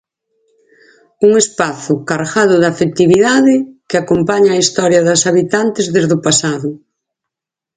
Un 1.25 1.31
espazo 1.43 1.93
cargado 2.09 2.55
de 2.61 2.67
afectividade, 2.73 3.53
que 3.89 3.97
acompaña 3.99 4.51
a 4.53 4.61
historia 4.63 5.05
das 5.07 5.21
habitantes 5.29 5.85
desde 5.95 6.13
o 6.17 6.23
pasado. 6.27 6.69